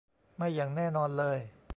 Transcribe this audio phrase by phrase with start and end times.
[0.35, 1.37] ไม่อย่างแน่นอนเลย